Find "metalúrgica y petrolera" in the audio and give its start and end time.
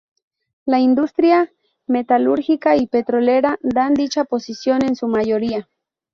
1.85-3.59